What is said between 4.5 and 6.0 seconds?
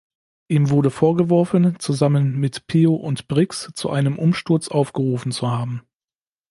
aufgerufen zu haben.